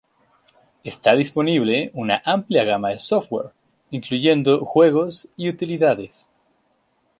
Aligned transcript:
Está 0.83 1.13
disponible 1.15 1.91
una 1.93 2.23
amplia 2.25 2.63
gama 2.63 2.89
de 2.89 2.97
software, 2.97 3.51
incluyendo 3.91 4.65
juegos 4.65 5.27
y 5.37 5.47
utilidades. 5.47 6.27